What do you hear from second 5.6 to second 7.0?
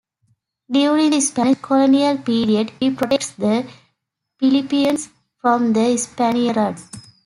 the Spaniards.